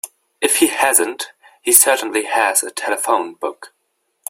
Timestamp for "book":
3.35-3.71